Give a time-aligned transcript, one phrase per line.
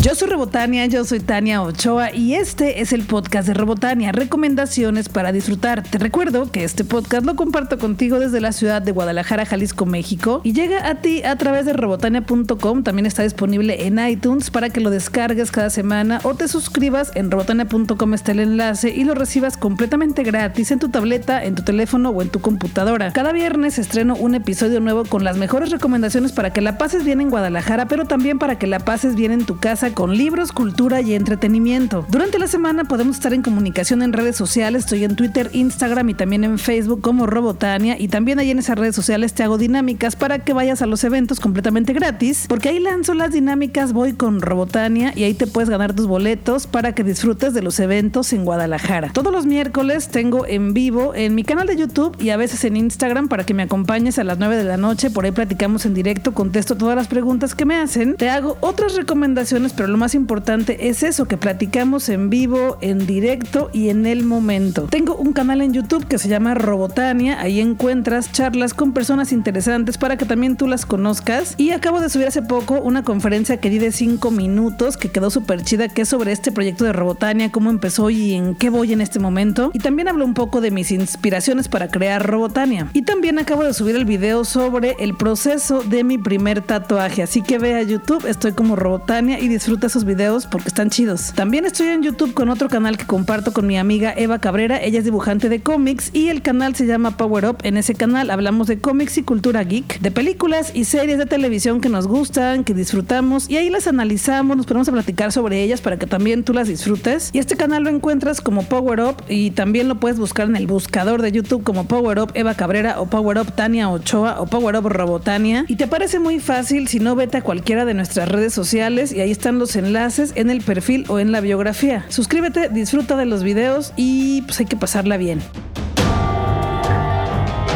[0.00, 5.08] Yo soy Robotania, yo soy Tania Ochoa y este es el podcast de Robotania, recomendaciones
[5.08, 5.82] para disfrutar.
[5.82, 10.40] Te recuerdo que este podcast lo comparto contigo desde la ciudad de Guadalajara, Jalisco, México
[10.44, 12.84] y llega a ti a través de robotania.com.
[12.84, 17.32] También está disponible en iTunes para que lo descargues cada semana o te suscribas en
[17.32, 22.10] robotania.com está el enlace y lo recibas completamente gratis en tu tableta, en tu teléfono
[22.10, 23.12] o en tu computadora.
[23.12, 27.20] Cada viernes estreno un episodio nuevo con las mejores recomendaciones para que la pases bien
[27.20, 31.00] en Guadalajara, pero también para que la pases bien en tu casa con libros, cultura
[31.00, 32.06] y entretenimiento.
[32.08, 34.84] Durante la semana podemos estar en comunicación en redes sociales.
[34.84, 37.96] Estoy en Twitter, Instagram y también en Facebook como Robotania.
[37.98, 41.04] Y también ahí en esas redes sociales te hago dinámicas para que vayas a los
[41.04, 42.46] eventos completamente gratis.
[42.48, 46.66] Porque ahí lanzo las dinámicas, voy con Robotania y ahí te puedes ganar tus boletos
[46.66, 49.10] para que disfrutes de los eventos en Guadalajara.
[49.12, 52.76] Todos los miércoles tengo en vivo en mi canal de YouTube y a veces en
[52.76, 55.10] Instagram para que me acompañes a las 9 de la noche.
[55.10, 58.14] Por ahí platicamos en directo, contesto todas las preguntas que me hacen.
[58.16, 63.06] Te hago otras recomendaciones, pero lo más importante es eso, que platicamos en vivo, en
[63.06, 64.88] directo y en el momento.
[64.90, 69.96] Tengo un canal en YouTube que se llama Robotania, ahí encuentras charlas con personas interesantes
[69.96, 71.54] para que también tú las conozcas.
[71.58, 75.30] Y acabo de subir hace poco una conferencia que di de 5 minutos, que quedó
[75.30, 78.92] súper chida, que es sobre este proyecto de Robotania, cómo empezó y en qué voy
[78.92, 79.70] en este momento.
[79.74, 82.90] Y también hablo un poco de mis inspiraciones para crear Robotania.
[82.94, 87.42] Y también acabo de subir el video sobre el proceso de mi primer tatuaje, así
[87.42, 91.32] que ve a YouTube, estoy como Robotania y disfruta esos videos porque están chidos.
[91.34, 94.82] También estoy en YouTube con otro canal que comparto con mi amiga Eva Cabrera.
[94.82, 97.58] Ella es dibujante de cómics y el canal se llama Power Up.
[97.62, 101.82] En ese canal hablamos de cómics y cultura geek, de películas y series de televisión
[101.82, 105.82] que nos gustan, que disfrutamos y ahí las analizamos, nos ponemos a platicar sobre ellas
[105.82, 107.30] para que también tú las disfrutes.
[107.34, 110.66] Y este canal lo encuentras como Power Up y también lo puedes buscar en el
[110.66, 114.76] buscador de YouTube como Power Up Eva Cabrera o Power Up Tania Ochoa o Power
[114.76, 115.66] Up Robotania.
[115.68, 119.20] Y te parece muy fácil si no vete a cualquiera de nuestras redes sociales y
[119.20, 122.04] ahí están los enlaces en el perfil o en la biografía.
[122.08, 125.40] Suscríbete, disfruta de los videos y pues hay que pasarla bien.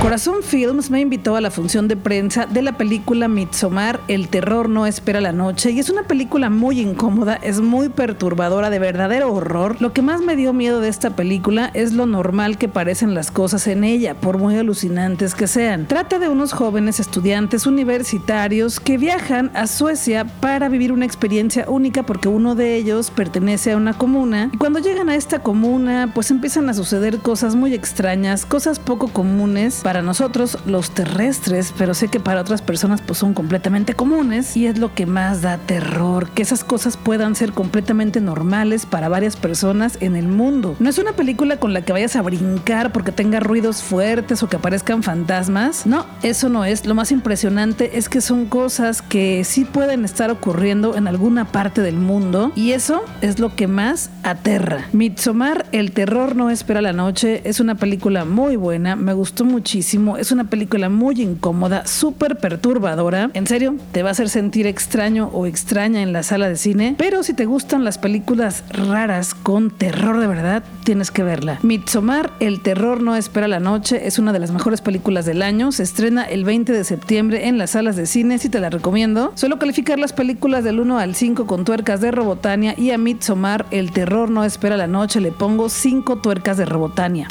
[0.02, 4.68] Corazón Films me invitó a la función de prensa de la película Midsommar, El terror
[4.68, 9.32] no espera la noche, y es una película muy incómoda, es muy perturbadora, de verdadero
[9.32, 9.76] horror.
[9.80, 13.30] Lo que más me dio miedo de esta película es lo normal que parecen las
[13.30, 15.86] cosas en ella, por muy alucinantes que sean.
[15.86, 22.02] Trata de unos jóvenes estudiantes universitarios que viajan a Suecia para vivir una experiencia única
[22.02, 26.32] porque uno de ellos pertenece a una comuna, y cuando llegan a esta comuna, pues
[26.32, 32.20] empiezan a suceder cosas muy extrañas, cosas poco comunes nosotros los terrestres, pero sé que
[32.20, 36.40] para otras personas pues son completamente comunes y es lo que más da terror, que
[36.40, 40.76] esas cosas puedan ser completamente normales para varias personas en el mundo.
[40.78, 44.48] No es una película con la que vayas a brincar porque tenga ruidos fuertes o
[44.48, 45.84] que aparezcan fantasmas.
[45.84, 46.86] No, eso no es.
[46.86, 51.82] Lo más impresionante es que son cosas que sí pueden estar ocurriendo en alguna parte
[51.82, 54.86] del mundo y eso es lo que más aterra.
[54.92, 59.81] Midsommar, El terror no espera la noche, es una película muy buena, me gustó muchísimo
[60.18, 63.30] es una película muy incómoda, súper perturbadora.
[63.34, 66.94] En serio, te va a hacer sentir extraño o extraña en la sala de cine.
[66.98, 71.58] Pero si te gustan las películas raras con terror de verdad, tienes que verla.
[71.62, 75.72] Midsommar, El terror no espera la noche, es una de las mejores películas del año.
[75.72, 79.32] Se estrena el 20 de septiembre en las salas de cine, si te la recomiendo.
[79.34, 83.66] Suelo calificar las películas del 1 al 5 con tuercas de Robotania y a Midsommar,
[83.70, 87.28] El terror no espera la noche, le pongo 5 tuercas de Robotania.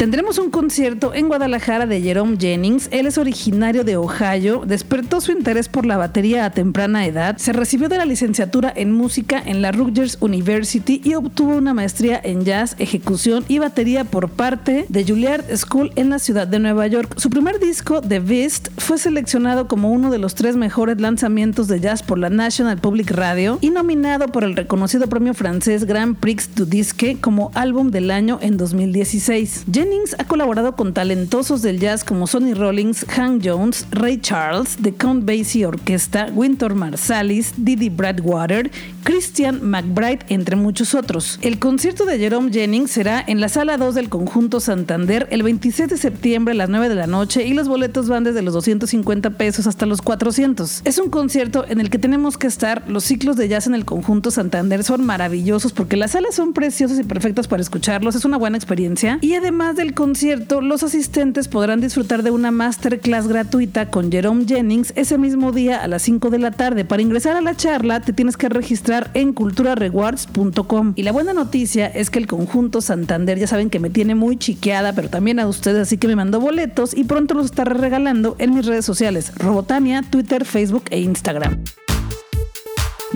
[0.00, 2.88] Tendremos un concierto en Guadalajara de Jerome Jennings.
[2.90, 7.52] Él es originario de Ohio, despertó su interés por la batería a temprana edad, se
[7.52, 12.46] recibió de la licenciatura en música en la Rutgers University y obtuvo una maestría en
[12.46, 17.12] jazz, ejecución y batería por parte de Juilliard School en la ciudad de Nueva York.
[17.18, 21.78] Su primer disco, The Beast, fue seleccionado como uno de los tres mejores lanzamientos de
[21.78, 26.54] jazz por la National Public Radio y nominado por el reconocido premio francés Grand Prix
[26.54, 29.66] du Disque como álbum del año en 2016.
[29.70, 34.94] Jennings ha colaborado con talentosos del jazz como Sonny Rollins, Hank Jones, Ray Charles, The
[34.94, 38.70] Count Basie Orquesta, Winter Marsalis, Didi Bradwater,
[39.02, 41.38] Christian McBride, entre muchos otros.
[41.42, 45.88] El concierto de Jerome Jennings será en la sala 2 del Conjunto Santander el 26
[45.88, 49.30] de septiembre a las 9 de la noche y los boletos van desde los 250
[49.30, 50.82] pesos hasta los 400.
[50.84, 52.84] Es un concierto en el que tenemos que estar.
[52.88, 56.98] Los ciclos de jazz en el Conjunto Santander son maravillosos porque las salas son preciosas
[56.98, 58.14] y perfectas para escucharlos.
[58.14, 59.18] Es una buena experiencia.
[59.20, 64.92] Y además del concierto, los asistentes podrán disfrutar de una masterclass gratuita con Jerome Jennings
[64.96, 66.84] ese mismo día a las 5 de la tarde.
[66.84, 70.92] Para ingresar a la charla te tienes que registrar en culturarewards.com.
[70.96, 74.36] Y la buena noticia es que el conjunto Santander ya saben que me tiene muy
[74.36, 78.36] chiqueada, pero también a ustedes, así que me mandó boletos y pronto los estaré regalando
[78.38, 81.62] en mis redes sociales, Robotania, Twitter, Facebook e Instagram.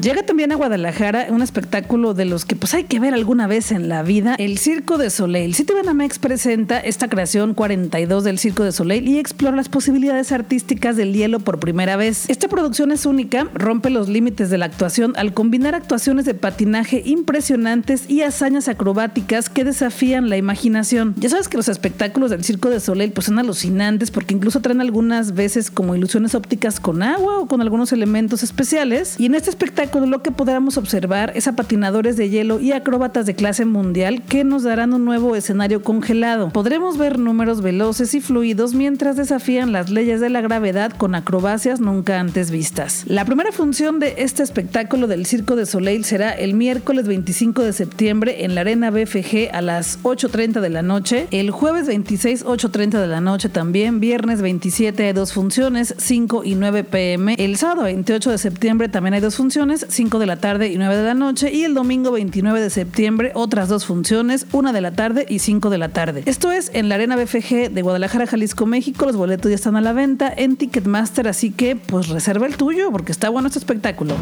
[0.03, 3.71] Llega también a Guadalajara un espectáculo de los que pues hay que ver alguna vez
[3.71, 5.55] en la vida, el Circo de Soleil.
[5.55, 11.15] Citibanamex presenta esta creación 42 del Circo de Soleil y explora las posibilidades artísticas del
[11.15, 12.29] hielo por primera vez.
[12.29, 17.01] Esta producción es única, rompe los límites de la actuación al combinar actuaciones de patinaje
[17.05, 21.15] impresionantes y hazañas acrobáticas que desafían la imaginación.
[21.19, 24.81] Ya sabes que los espectáculos del Circo de Soleil pues son alucinantes porque incluso traen
[24.81, 29.51] algunas veces como ilusiones ópticas con agua o con algunos elementos especiales y en este
[29.51, 34.23] espectáculo lo que podremos observar es a patinadores de hielo y acróbatas de clase mundial
[34.23, 36.51] que nos darán un nuevo escenario congelado.
[36.51, 41.81] Podremos ver números veloces y fluidos mientras desafían las leyes de la gravedad con acrobacias
[41.81, 43.05] nunca antes vistas.
[43.07, 47.73] La primera función de este espectáculo del Circo de Soleil será el miércoles 25 de
[47.73, 53.01] septiembre en la Arena BFG a las 8.30 de la noche, el jueves 26 8.30
[53.01, 57.85] de la noche también, viernes 27 hay dos funciones, 5 y 9 pm, el sábado
[57.85, 61.15] 28 de septiembre también hay dos funciones, 5 de la tarde y 9 de la
[61.15, 65.39] noche, y el domingo 29 de septiembre otras dos funciones, 1 de la tarde y
[65.39, 66.23] 5 de la tarde.
[66.27, 69.07] Esto es en la Arena BFG de Guadalajara, Jalisco, México.
[69.07, 72.91] Los boletos ya están a la venta en Ticketmaster, así que pues reserva el tuyo
[72.91, 74.15] porque está bueno este espectáculo.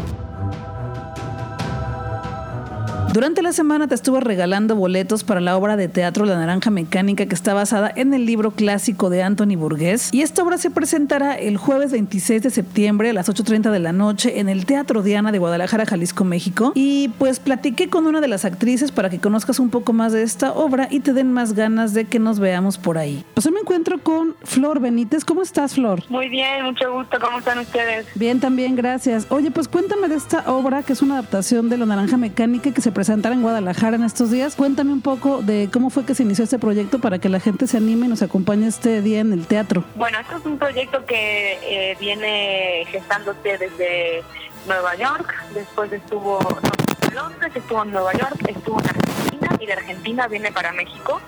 [3.13, 7.27] Durante la semana te estuve regalando boletos para la obra de teatro La Naranja Mecánica
[7.27, 11.35] que está basada en el libro clásico de Anthony Burgess y esta obra se presentará
[11.35, 15.31] el jueves 26 de septiembre a las 8.30 de la noche en el Teatro Diana
[15.31, 19.59] de Guadalajara, Jalisco, México y pues platiqué con una de las actrices para que conozcas
[19.59, 22.79] un poco más de esta obra y te den más ganas de que nos veamos
[22.79, 23.23] por ahí.
[23.35, 25.23] Pues hoy me encuentro con Flor Benítez.
[25.23, 26.01] ¿Cómo estás, Flor?
[26.09, 27.19] Muy bien, mucho gusto.
[27.21, 28.07] ¿Cómo están ustedes?
[28.15, 29.27] Bien, también, gracias.
[29.29, 32.81] Oye, pues cuéntame de esta obra que es una adaptación de La Naranja Mecánica que
[32.81, 34.55] se presenta presentar en Guadalajara en estos días.
[34.55, 37.67] Cuéntame un poco de cómo fue que se inició este proyecto para que la gente
[37.67, 39.83] se anime y nos acompañe este día en el teatro.
[39.95, 44.23] Bueno, esto es un proyecto que eh, viene gestándose desde
[44.67, 46.39] Nueva York, después estuvo
[47.09, 49.22] en Londres, estuvo en Nueva York, estuvo en
[49.59, 51.21] y de Argentina viene para México,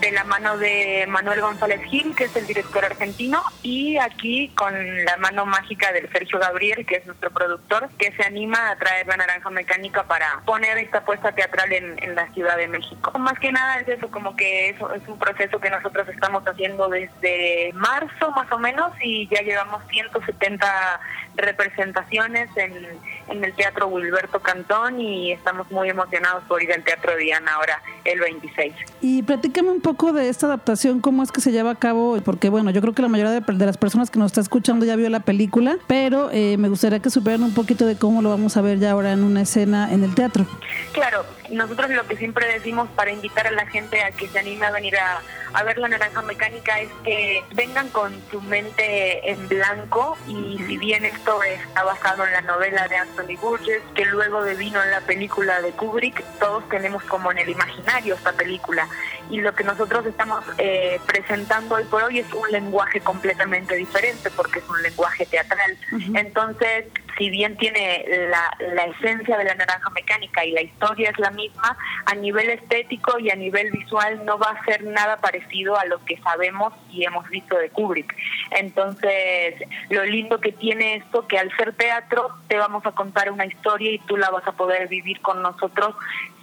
[0.00, 4.74] de la mano de Manuel González Gil, que es el director argentino, y aquí con
[5.04, 9.06] la mano mágica del Sergio Gabriel, que es nuestro productor, que se anima a traer
[9.06, 13.18] la naranja mecánica para poner esta puesta teatral en, la Ciudad de México.
[13.18, 16.88] Más que nada es eso, como que eso es un proceso que nosotros estamos haciendo
[16.88, 21.00] desde marzo más o menos y ya llevamos 170
[21.36, 22.86] representaciones en,
[23.28, 27.82] en el Teatro Wilberto Cantón y estamos muy emocionados por ir al Teatro Diana ahora
[28.04, 28.74] el 26.
[29.00, 32.48] Y platícame un poco de esta adaptación, cómo es que se lleva a cabo, porque
[32.48, 35.08] bueno, yo creo que la mayoría de, las personas que nos está escuchando ya vio
[35.08, 38.62] la película, pero eh, me gustaría que supieran un poquito de cómo lo vamos a
[38.62, 40.46] ver ya ahora en una escena en el teatro.
[40.92, 44.66] Claro, nosotros lo que siempre decimos para invitar a la gente a que se anime
[44.66, 50.16] a venir a, ver la naranja mecánica es que vengan con su mente en blanco
[50.26, 54.82] y si bien esto está basado en la novela de Anthony Burgess, que luego devino
[54.82, 58.88] en la película de Kubrick, todos tenemos como en el imaginario esta película
[59.30, 64.30] y lo que nosotros estamos eh, presentando hoy por hoy es un lenguaje completamente diferente
[64.36, 65.76] porque es un lenguaje teatral.
[66.14, 66.86] Entonces,
[67.18, 71.30] si bien tiene la, la, esencia de la naranja mecánica y la historia es la
[71.30, 71.76] misma,
[72.06, 76.04] a nivel estético y a nivel visual no va a ser nada parecido a lo
[76.04, 78.14] que sabemos y hemos visto de Kubrick.
[78.50, 79.54] Entonces,
[79.90, 83.92] lo lindo que tiene esto, que al ser teatro te vamos a contar una historia
[83.92, 85.94] y tú la vas a poder vivir con nosotros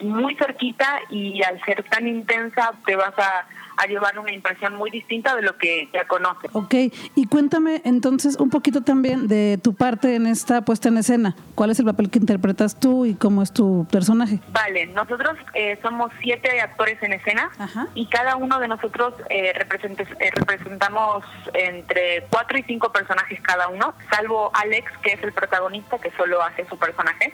[0.01, 3.45] muy cerquita y al ser tan intensa te vas a
[3.79, 6.49] a llevar una impresión muy distinta de lo que ya conoce.
[6.51, 6.73] Ok,
[7.15, 11.35] y cuéntame entonces un poquito también de tu parte en esta puesta en escena.
[11.55, 14.39] ¿Cuál es el papel que interpretas tú y cómo es tu personaje?
[14.51, 17.49] Vale, nosotros eh, somos siete actores en escena
[17.95, 23.93] y cada uno de nosotros eh, eh, representamos entre cuatro y cinco personajes cada uno,
[24.11, 27.33] salvo Alex, que es el protagonista, que solo hace su personaje.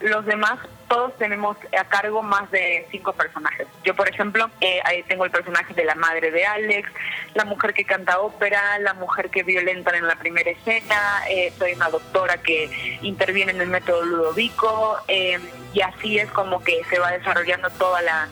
[0.00, 0.58] Los demás,
[0.88, 3.66] todos tenemos a cargo más de cinco personajes.
[3.84, 4.50] Yo, por ejemplo,
[4.84, 6.90] ahí tengo el personaje de la madre de Alex,
[7.34, 11.72] la mujer que canta ópera, la mujer que violentan en la primera escena, eh, soy
[11.72, 15.38] una doctora que interviene en el método Ludovico, eh,
[15.72, 18.28] y así es como que se va desarrollando toda la,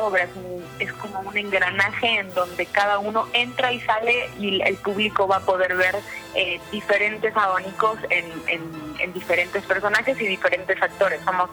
[0.00, 0.26] obra.
[0.78, 5.36] Es, como un engranaje en donde cada uno entra y sale y el público va
[5.36, 5.94] a poder ver
[6.34, 8.24] eh, diferentes abanicos en,
[9.00, 11.20] en diferentes personajes y diferentes actores.
[11.24, 11.50] Somos,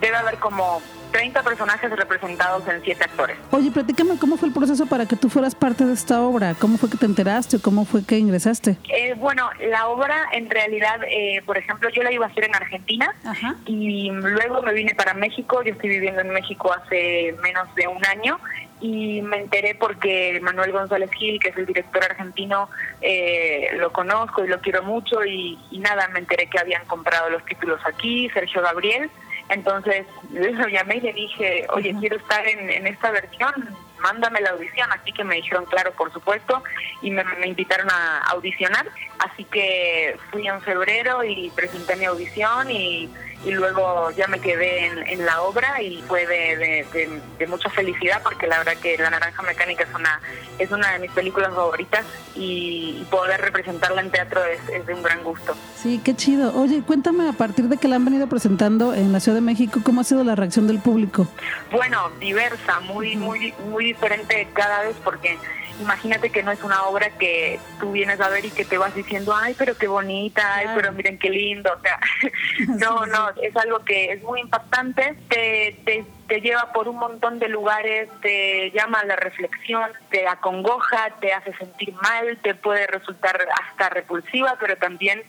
[0.00, 0.80] debe haber como
[1.12, 3.36] 30 personajes representados en 7 actores.
[3.50, 6.54] Oye, platícame cómo fue el proceso para que tú fueras parte de esta obra.
[6.54, 8.76] ¿Cómo fue que te enteraste o cómo fue que ingresaste?
[8.88, 12.54] Eh, bueno, la obra en realidad, eh, por ejemplo, yo la iba a hacer en
[12.54, 13.14] Argentina
[13.66, 15.62] y luego me vine para México.
[15.62, 18.38] Yo estoy viviendo en México hace menos de un año
[18.82, 22.68] y me enteré porque Manuel González Gil, que es el director argentino,
[23.00, 27.44] eh, lo conozco y lo quiero mucho y, nada, me enteré que habían comprado los
[27.44, 29.08] títulos aquí, Sergio Gabriel,
[29.48, 33.52] entonces lo llamé y le dije, oye, quiero estar en, en esta versión,
[34.00, 36.62] mándame la audición, así que me dijeron, claro, por supuesto,
[37.02, 38.86] y me, invitaron a audicionar,
[39.20, 43.08] así que fui en febrero y presenté mi audición y,
[43.50, 48.76] luego ya me quedé en, la obra y fue de, mucha felicidad porque la verdad
[48.80, 50.20] que La Naranja Mecánica es una,
[50.58, 55.02] es una de mis películas favoritas y, poder representarla en teatro es, es de un
[55.02, 55.54] gran gusto.
[55.76, 56.54] Sí, qué chido.
[56.58, 59.80] Oye, cuéntame a partir de que la han venido presentando en la Ciudad de México,
[59.84, 61.26] ¿cómo ha sido la reacción del público?
[61.70, 65.36] Bueno, diversa, muy, muy, muy diferente cada vez porque
[65.82, 68.94] imagínate que no es una obra que tú vienes a ver y que te vas
[68.94, 71.98] diciendo, ay, pero qué bonita, ay, pero miren qué lindo, o sea,
[72.78, 77.38] no, no, es algo que es muy impactante, te, te, te lleva por un montón
[77.38, 82.86] de lugares, te llama a la reflexión, te acongoja, te hace sentir mal, te puede
[82.86, 85.22] resultar hasta repulsiva, pero también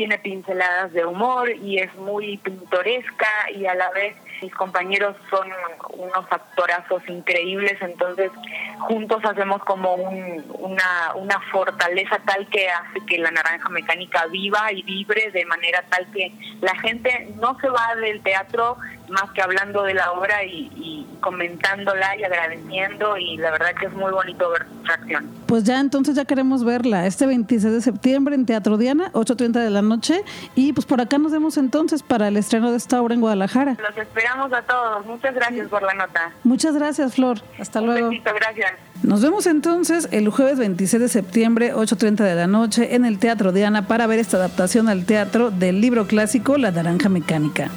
[0.00, 5.46] tiene pinceladas de humor y es muy pintoresca y a la vez mis compañeros son
[5.92, 8.30] unos actorazos increíbles, entonces
[8.78, 14.82] juntos hacemos como una, una fortaleza tal que hace que la naranja mecánica viva y
[14.84, 18.78] vibre de manera tal que la gente no se va del teatro
[19.10, 23.92] más que hablando de la obra y, comentándola y agradeciendo y la verdad que es
[23.92, 25.28] muy bonito ver su reacción.
[25.46, 29.68] Pues ya entonces ya queremos verla este 26 de septiembre en Teatro Diana, 8.30 de
[29.68, 30.24] la noche
[30.54, 33.76] y pues por acá nos vemos entonces para el estreno de esta obra en Guadalajara.
[33.86, 35.04] Los esperamos a todos.
[35.04, 36.32] Muchas gracias por la nota.
[36.42, 37.42] Muchas gracias, Flor.
[37.58, 38.08] Hasta luego.
[38.08, 38.72] Besito, gracias.
[39.02, 43.50] Nos vemos entonces el jueves 26 de septiembre, 8.30 de la noche, en el Teatro
[43.52, 47.70] Diana para ver esta adaptación al teatro del libro clásico La Naranja Mecánica.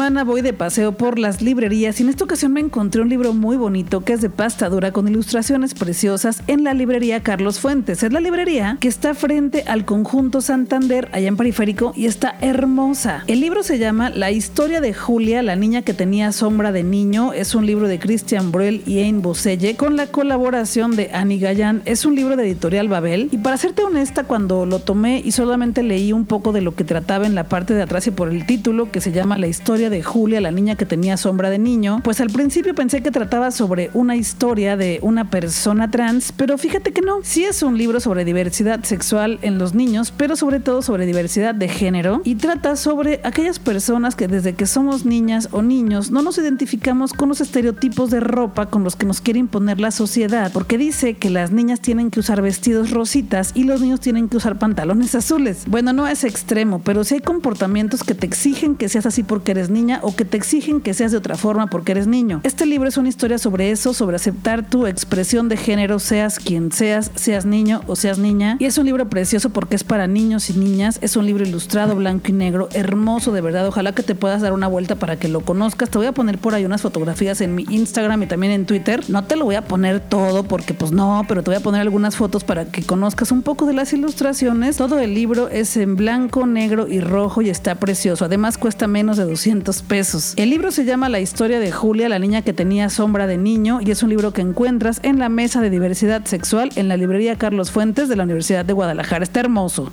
[0.00, 3.58] Voy de paseo por las librerías y en esta ocasión me encontré un libro muy
[3.58, 8.02] bonito que es de pasta dura con ilustraciones preciosas en la librería Carlos Fuentes.
[8.02, 13.24] Es la librería que está frente al conjunto Santander allá en Periférico y está hermosa.
[13.26, 17.34] El libro se llama La historia de Julia, la niña que tenía sombra de niño.
[17.34, 21.82] Es un libro de Christian Bruel y Ain Boselle con la colaboración de Annie Gallan.
[21.84, 25.82] Es un libro de editorial Babel y para serte honesta cuando lo tomé y solamente
[25.82, 28.46] leí un poco de lo que trataba en la parte de atrás y por el
[28.46, 32.00] título que se llama la historia de Julia, la niña que tenía sombra de niño,
[32.02, 36.92] pues al principio pensé que trataba sobre una historia de una persona trans, pero fíjate
[36.92, 37.18] que no.
[37.22, 41.54] Sí es un libro sobre diversidad sexual en los niños, pero sobre todo sobre diversidad
[41.54, 46.22] de género y trata sobre aquellas personas que desde que somos niñas o niños no
[46.22, 50.52] nos identificamos con los estereotipos de ropa con los que nos quiere imponer la sociedad,
[50.52, 54.36] porque dice que las niñas tienen que usar vestidos rositas y los niños tienen que
[54.36, 55.64] usar pantalones azules.
[55.66, 59.52] Bueno, no es extremo, pero sí hay comportamientos que te exigen que seas así porque
[59.52, 62.40] eres niña o que te exigen que seas de otra forma porque eres niño.
[62.42, 66.70] Este libro es una historia sobre eso, sobre aceptar tu expresión de género, seas quien
[66.70, 68.56] seas, seas niño o seas niña.
[68.58, 70.98] Y es un libro precioso porque es para niños y niñas.
[71.00, 73.66] Es un libro ilustrado, blanco y negro, hermoso de verdad.
[73.66, 75.88] Ojalá que te puedas dar una vuelta para que lo conozcas.
[75.88, 79.02] Te voy a poner por ahí unas fotografías en mi Instagram y también en Twitter.
[79.08, 81.80] No te lo voy a poner todo porque pues no, pero te voy a poner
[81.80, 84.76] algunas fotos para que conozcas un poco de las ilustraciones.
[84.76, 88.24] Todo el libro es en blanco, negro y rojo y está precioso.
[88.24, 90.34] Además cuesta menos de 200 pesos.
[90.36, 93.80] El libro se llama La historia de Julia, la niña que tenía sombra de niño,
[93.80, 97.36] y es un libro que encuentras en la mesa de diversidad sexual en la librería
[97.36, 99.22] Carlos Fuentes de la Universidad de Guadalajara.
[99.22, 99.90] Está hermoso.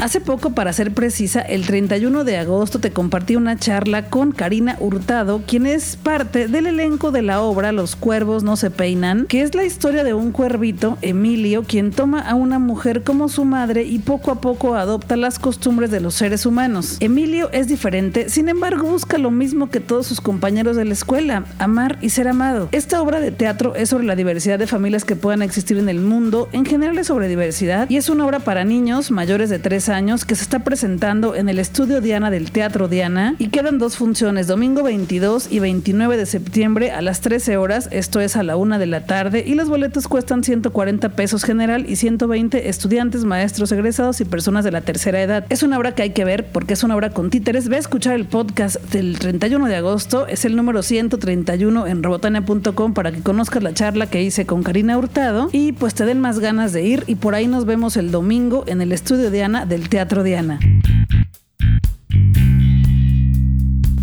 [0.00, 4.76] Hace poco, para ser precisa, el 31 de agosto te compartí una charla con Karina
[4.78, 9.42] Hurtado, quien es parte del elenco de la obra Los cuervos no se peinan, que
[9.42, 13.82] es la historia de un cuervito, Emilio, quien toma a una mujer como su madre
[13.82, 16.96] y poco a poco adopta las costumbres de los seres humanos.
[17.00, 21.44] Emilio es diferente, sin embargo busca lo mismo que todos sus compañeros de la escuela,
[21.58, 22.68] amar y ser amado.
[22.70, 25.98] Esta obra de teatro es sobre la diversidad de familias que puedan existir en el
[26.00, 29.87] mundo, en general es sobre diversidad y es una obra para niños mayores de 3
[29.88, 33.96] años que se está presentando en el estudio Diana del Teatro Diana y quedan dos
[33.96, 38.56] funciones, domingo 22 y 29 de septiembre a las 13 horas, esto es a la
[38.56, 43.72] una de la tarde y los boletos cuestan 140 pesos general y 120 estudiantes, maestros,
[43.72, 45.46] egresados y personas de la tercera edad.
[45.48, 47.68] Es una obra que hay que ver porque es una obra con títeres.
[47.68, 52.94] Ve a escuchar el podcast del 31 de agosto, es el número 131 en robotania.com
[52.94, 56.38] para que conozcas la charla que hice con Karina Hurtado y pues te den más
[56.38, 59.77] ganas de ir y por ahí nos vemos el domingo en el estudio Diana del
[59.86, 60.58] Teatro Diana.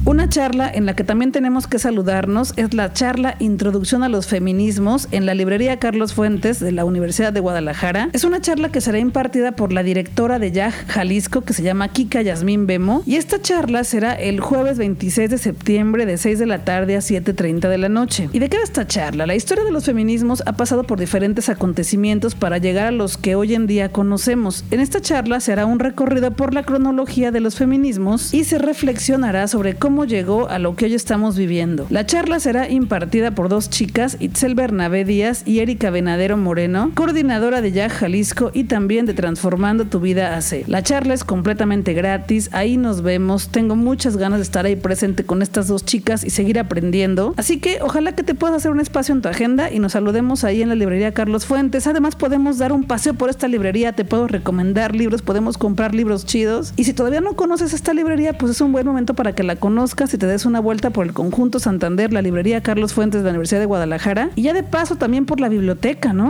[0.06, 4.28] Una charla en la que también tenemos que saludarnos es la charla Introducción a los
[4.28, 8.10] Feminismos en la librería Carlos Fuentes de la Universidad de Guadalajara.
[8.14, 11.88] Es una charla que será impartida por la directora de YAG Jalisco que se llama
[11.88, 16.46] Kika Yasmín Bemo y esta charla será el jueves 26 de septiembre de 6 de
[16.46, 18.30] la tarde a 7.30 de la noche.
[18.32, 19.26] ¿Y de qué va esta charla?
[19.26, 23.34] La historia de los feminismos ha pasado por diferentes acontecimientos para llegar a los que
[23.34, 24.66] hoy en día conocemos.
[24.70, 29.48] En esta charla se un recorrido por la cronología de los feminismos y se reflexionará
[29.48, 31.88] sobre cómo llegó a lo que hoy estamos viviendo.
[31.90, 37.62] La charla será impartida por dos chicas, Itzel Bernabé Díaz y Erika Venadero Moreno, coordinadora
[37.62, 40.66] de YAG Jalisco y también de Transformando tu Vida AC.
[40.68, 45.24] La charla es completamente gratis, ahí nos vemos, tengo muchas ganas de estar ahí presente
[45.24, 47.34] con estas dos chicas y seguir aprendiendo.
[47.38, 50.44] Así que ojalá que te puedas hacer un espacio en tu agenda y nos saludemos
[50.44, 51.88] ahí en la librería Carlos Fuentes.
[51.88, 56.26] Además podemos dar un paseo por esta librería, te puedo recomendar libros, podemos comprar libros
[56.26, 56.74] chidos.
[56.76, 59.56] Y si todavía no conoces esta librería, pues es un buen momento para que la
[59.56, 63.26] conozcas y te des una vuelta por el conjunto Santander, la librería Carlos Fuentes de
[63.26, 66.30] la Universidad de Guadalajara y ya de paso también por la biblioteca, ¿no?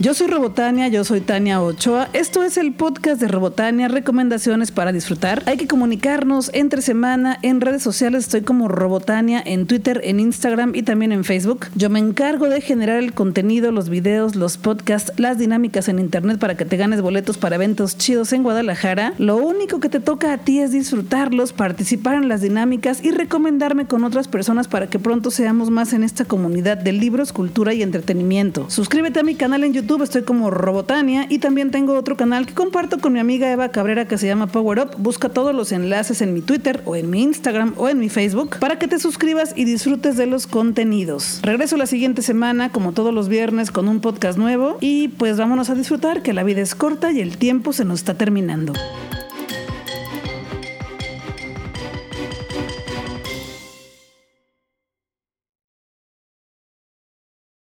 [0.00, 2.08] Yo soy Robotania, yo soy Tania Ochoa.
[2.14, 5.44] Esto es el podcast de Robotania, recomendaciones para disfrutar.
[5.46, 8.24] Hay que comunicarnos entre semana en redes sociales.
[8.24, 11.66] Estoy como Robotania en Twitter, en Instagram y también en Facebook.
[11.76, 16.40] Yo me encargo de generar el contenido, los videos, los podcasts, las dinámicas en internet
[16.40, 19.14] para que te ganes boletos para eventos chidos en Guadalajara.
[19.18, 23.86] Lo único que te toca a ti es disfrutarlos, participar en las dinámicas y recomendarme
[23.86, 27.82] con otras personas para que pronto seamos más en esta comunidad de libros, cultura y
[27.82, 28.68] entretenimiento.
[28.68, 32.54] Suscríbete a mi canal en YouTube estoy como Robotania y también tengo otro canal que
[32.54, 34.90] comparto con mi amiga Eva Cabrera que se llama Power Up.
[34.96, 38.56] Busca todos los enlaces en mi Twitter o en mi Instagram o en mi Facebook
[38.60, 41.40] para que te suscribas y disfrutes de los contenidos.
[41.42, 45.68] Regreso la siguiente semana como todos los viernes con un podcast nuevo y pues vámonos
[45.68, 48.72] a disfrutar que la vida es corta y el tiempo se nos está terminando.